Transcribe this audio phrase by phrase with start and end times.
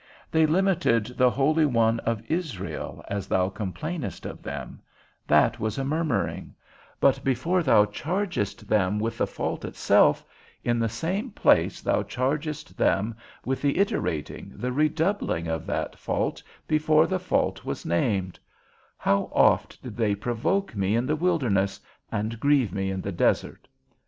[0.31, 4.81] They limited the holy One of Israel, as thou complainest of them:
[5.27, 6.55] that was a murmuring;
[6.99, 10.25] but before thou chargest them with the fault itself,
[10.63, 13.13] in the same place thou chargest them
[13.45, 18.39] with the iterating, the redoubling of that fault before the fault was named;
[19.03, 21.79] _How oft did they provoke me in the wilderness,
[22.11, 23.67] and grieve me in the desert?